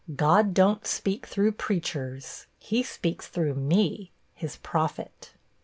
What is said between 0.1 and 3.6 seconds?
God don't speak through preachers; he speaks through